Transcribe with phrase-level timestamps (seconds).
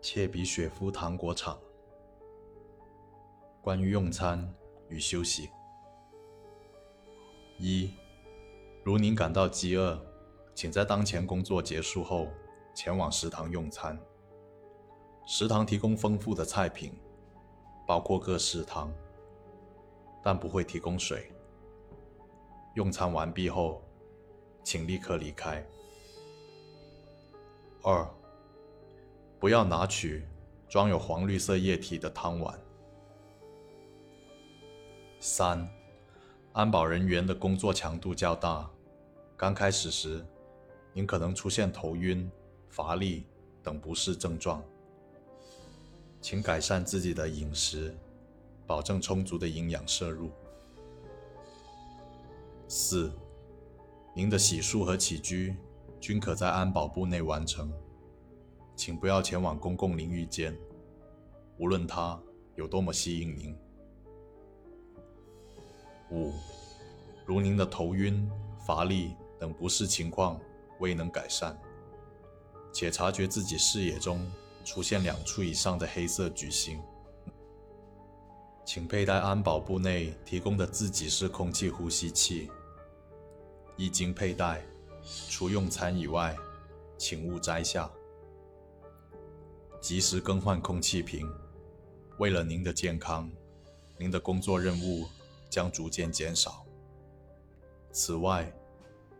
[0.00, 1.58] 切比雪夫糖果厂。
[3.60, 4.54] 关于用餐
[4.88, 5.50] 与休息：
[7.58, 7.92] 一，
[8.84, 10.00] 如您感到饥饿，
[10.54, 12.28] 请在当前工作结束后
[12.74, 13.98] 前往食堂用餐。
[15.26, 16.92] 食堂提供丰富的菜品，
[17.86, 18.90] 包括各式汤，
[20.22, 21.30] 但不会提供水。
[22.74, 23.82] 用餐完毕后，
[24.62, 25.62] 请立刻离开。
[27.82, 28.08] 二，
[29.40, 30.24] 不要拿取
[30.68, 32.58] 装有黄绿色液体的汤碗。
[35.20, 35.68] 三，
[36.52, 38.68] 安保人员的工作强度较大，
[39.36, 40.24] 刚开始时，
[40.92, 42.30] 您可能出现头晕、
[42.68, 43.26] 乏力
[43.62, 44.62] 等不适症状。
[46.20, 47.96] 请改善自己的饮食，
[48.66, 50.30] 保证充足的营养摄入。
[52.66, 53.12] 四，
[54.14, 55.56] 您的洗漱和起居
[56.00, 57.72] 均可在安保部内完成，
[58.78, 60.56] 请不要前往公共淋浴间，
[61.56, 62.16] 无论它
[62.54, 63.52] 有多么吸引您。
[66.12, 66.32] 五，
[67.26, 68.30] 如您的头晕、
[68.64, 70.40] 乏力等不适情况
[70.78, 71.58] 未能改善，
[72.72, 74.24] 且察觉自己视野中。
[74.64, 76.78] 出现两处以上的黑色矩形，
[78.66, 82.50] 请佩戴安保部内提供的自给式空气呼吸器。
[83.78, 84.62] 一经佩戴，
[85.30, 86.36] 除用餐以外，
[86.98, 87.90] 请勿摘下。
[89.80, 91.28] 及时更换空气瓶。
[92.18, 93.30] 为了您的健康，
[93.96, 95.06] 您的工作任务
[95.48, 96.64] 将逐渐减少。
[97.92, 98.52] 此外，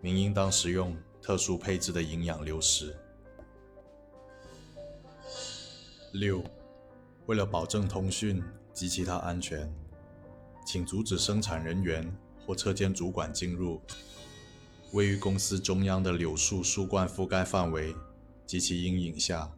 [0.00, 2.96] 您应当使用特殊配置的营养流食。
[6.12, 6.42] 六，
[7.26, 8.42] 为了保证通讯
[8.72, 9.72] 及其他安全，
[10.66, 12.10] 请阻止生产人员
[12.46, 13.80] 或车间主管进入
[14.92, 17.94] 位于公司中央的柳树树冠覆盖范围
[18.46, 19.52] 及其阴影下。